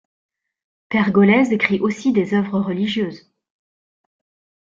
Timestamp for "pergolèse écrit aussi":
0.89-2.11